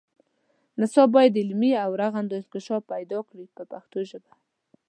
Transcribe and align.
نصاب 0.81 1.09
باید 1.15 1.37
علمي 1.41 1.71
او 1.85 1.91
رغنده 2.01 2.35
انکشاف 2.41 2.81
پیدا 2.93 3.19
کړي 3.29 3.45
په 3.55 3.63
پښتو 3.71 3.99
ژبه. 4.09 4.31